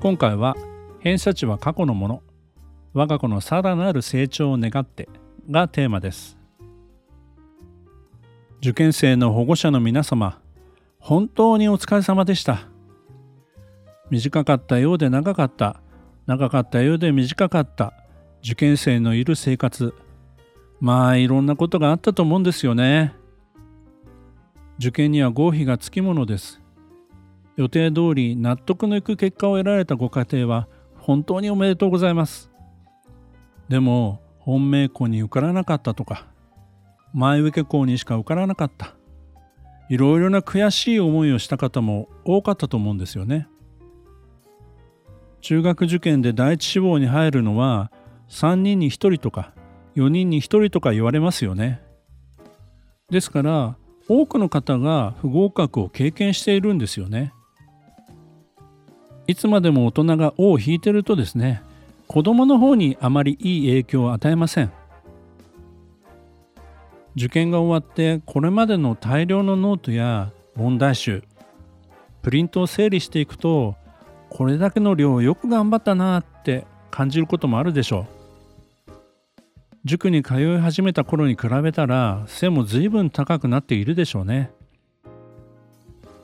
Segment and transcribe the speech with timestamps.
[0.00, 0.56] 今回は
[1.00, 2.22] 偏差値は過去のもの
[2.94, 5.10] 我が子のさらなる成長を願って
[5.50, 6.38] がテーマです。
[8.62, 10.40] 受験生の保護者の皆様
[10.98, 12.66] 本当にお疲れ様でした。
[14.08, 15.82] 短かったようで長かった
[16.26, 17.92] 長かったようで短かった
[18.42, 19.92] 受験生のいる生活
[20.80, 23.14] まあいろんなことがあったと思うんですよね。
[24.78, 26.59] 受験には合否がつきものです。
[27.56, 32.50] 予定通り納得のいく結果を得られたご家庭は本当におめでとうございます。
[33.68, 36.26] でも本命校に受からなかったとか
[37.12, 38.94] 前受け校にしか受からなかった
[39.88, 43.48] いろいろな悔しい思いをした方も多かったと思うんですよね。
[45.40, 47.90] 中学受験で第一志望に入るのは
[48.28, 49.52] 3人に1人とか
[49.96, 51.82] 4人に1人とか言われますよね。
[53.10, 53.76] ですから
[54.08, 57.32] 多くの方が不合格を経験しているんですよね。
[59.30, 61.62] いつまでも大人が尾を引いてるとですね
[62.08, 64.72] 子供の方にあまりいい影響を与えません。
[67.14, 71.22] 受験が終わってこれまでの大量のノートや問題集
[72.22, 73.76] プリントを整理していくと
[74.30, 78.06] これだけの量よく頑張ったなって感じることもあるでしょ
[78.88, 78.92] う。
[79.84, 84.50] 塾に通い始めた頃に比べたら背も随分高くなっているでしょうね。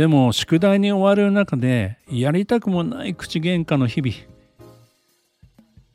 [0.00, 4.14] でも宿題に追われる中でやりたくもない口喧嘩の日々。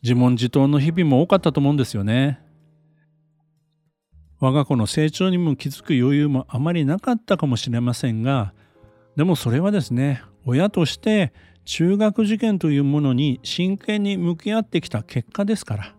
[0.03, 2.39] 自問自答の日々も多かったと思うんですよね。
[4.39, 8.53] 我が子の成長にも気づく余裕もあまりなかったかもしれませんが
[9.15, 11.33] でもそれはですね親として
[11.63, 15.95] 中学受験というものに真剣に向き合ってきた結果ですから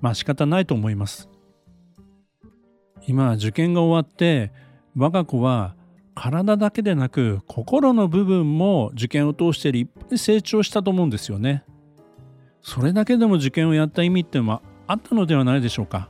[0.00, 1.28] まあ仕方ないと思います。
[3.06, 4.50] 今受験が終わって
[4.96, 5.77] 我が子は
[6.18, 11.62] 体だけでなく心の部分も受験を通して立派に成長したと思うんですよね。
[12.60, 16.08] それだけでも受験をやった意味っていうのはあったのではないでしょうか。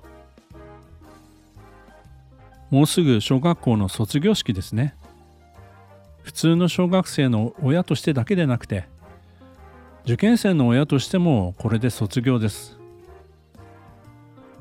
[2.70, 4.94] もうすぐ小学校の卒業式ですね。
[6.22, 8.88] 普通の小学生の親としてだけでなくて
[10.04, 12.78] 受験生の親としてもこれで卒業です。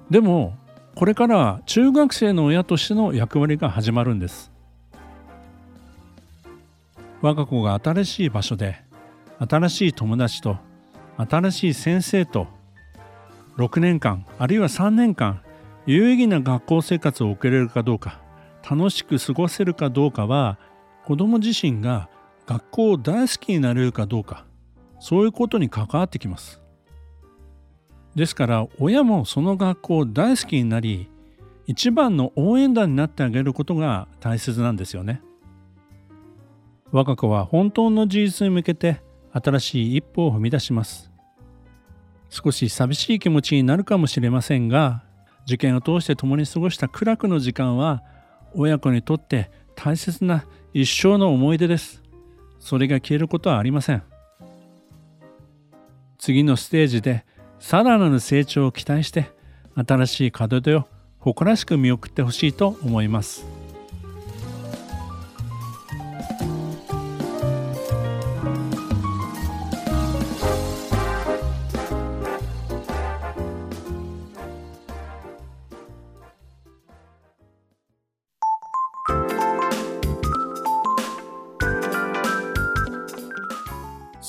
[0.09, 0.58] でも
[0.94, 4.56] これから中学生の親としての役割が始まるんです。
[7.22, 8.81] 我が子が新しい場所で
[9.39, 10.57] 新しい友達と
[11.17, 12.47] 新しい先生と
[13.57, 15.41] 6年間あるいは3年間
[15.85, 18.19] 有意義な学校生活を送れるかどうか
[18.69, 20.59] 楽しく過ごせるかどうかは
[21.05, 22.09] 子ども自身が
[22.45, 24.45] 学校を大好きになれるかどうか
[24.99, 26.61] そういうことに関わってきます。
[28.16, 31.07] ですから親もその学校を大好きになり
[31.67, 35.22] 一番の応援団になってあげることが大切なんですよね。
[36.91, 41.11] 我が子は本当の事実に向けて新しい一歩を踏み出します
[42.29, 45.03] 少し寂しい気持ちになるかもしれませんが
[45.47, 48.03] 受験を通して共に過ごした苦楽の時間は
[48.53, 52.03] 親子にとって大切な一生の思い出です。
[52.59, 54.03] それが消えることはありません。
[56.17, 57.25] 次のステージで
[57.59, 59.31] さらなる成長を期待して
[59.75, 60.85] 新しい門出を
[61.19, 63.66] 誇らしく見送ってほしいと思います。